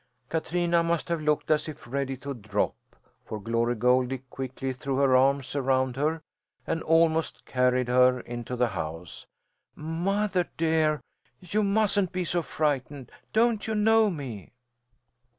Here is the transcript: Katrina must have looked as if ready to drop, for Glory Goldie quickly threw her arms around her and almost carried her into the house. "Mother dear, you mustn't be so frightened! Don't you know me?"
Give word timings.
Katrina 0.29 0.81
must 0.81 1.09
have 1.09 1.21
looked 1.21 1.51
as 1.51 1.69
if 1.69 1.85
ready 1.87 2.17
to 2.17 2.33
drop, 2.33 2.75
for 3.23 3.39
Glory 3.39 3.75
Goldie 3.75 4.23
quickly 4.31 4.73
threw 4.73 4.95
her 4.95 5.15
arms 5.15 5.55
around 5.55 5.95
her 5.95 6.23
and 6.65 6.81
almost 6.81 7.45
carried 7.45 7.87
her 7.87 8.19
into 8.21 8.55
the 8.55 8.69
house. 8.69 9.27
"Mother 9.75 10.49
dear, 10.57 11.01
you 11.39 11.61
mustn't 11.61 12.11
be 12.11 12.23
so 12.23 12.41
frightened! 12.41 13.11
Don't 13.31 13.67
you 13.67 13.75
know 13.75 14.09
me?" 14.09 14.49